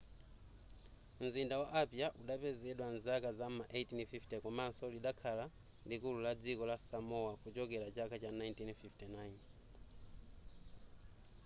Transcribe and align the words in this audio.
mzinda 1.23 1.55
wa 1.61 1.69
apia 1.81 2.07
udapezedwa 2.21 2.85
mzaka 2.95 3.29
zam'ma 3.39 3.65
1850 3.65 4.41
komanso 4.43 4.83
lidakhala 4.93 5.45
likulu 5.89 6.17
la 6.25 6.33
dziko 6.41 6.63
samoa 6.87 7.33
kuchokera 7.41 7.87
chaka 7.95 8.15
cha 8.19 8.31
1959 8.31 9.31